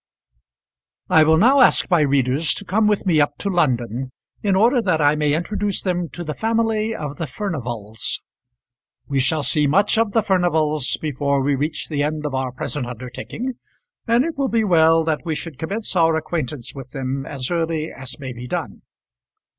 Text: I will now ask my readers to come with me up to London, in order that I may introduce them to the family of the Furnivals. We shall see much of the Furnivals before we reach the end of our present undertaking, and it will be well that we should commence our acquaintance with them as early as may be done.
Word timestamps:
I 1.11 1.21
will 1.23 1.37
now 1.37 1.61
ask 1.61 1.87
my 1.91 1.99
readers 1.99 2.55
to 2.55 2.65
come 2.65 2.87
with 2.87 3.05
me 3.05 3.21
up 3.21 3.37
to 3.37 3.51
London, 3.51 4.11
in 4.41 4.55
order 4.55 4.81
that 4.81 4.99
I 4.99 5.15
may 5.15 5.35
introduce 5.35 5.83
them 5.83 6.09
to 6.13 6.23
the 6.23 6.33
family 6.33 6.95
of 6.95 7.17
the 7.17 7.27
Furnivals. 7.27 8.19
We 9.07 9.19
shall 9.19 9.43
see 9.43 9.67
much 9.67 9.99
of 9.99 10.13
the 10.13 10.23
Furnivals 10.23 10.97
before 10.99 11.43
we 11.43 11.53
reach 11.53 11.87
the 11.87 12.01
end 12.01 12.25
of 12.25 12.33
our 12.33 12.51
present 12.51 12.87
undertaking, 12.87 13.59
and 14.07 14.25
it 14.25 14.39
will 14.39 14.49
be 14.49 14.63
well 14.63 15.03
that 15.03 15.21
we 15.23 15.35
should 15.35 15.59
commence 15.59 15.95
our 15.95 16.15
acquaintance 16.15 16.73
with 16.73 16.89
them 16.93 17.23
as 17.27 17.51
early 17.51 17.91
as 17.91 18.17
may 18.19 18.33
be 18.33 18.47
done. 18.47 18.81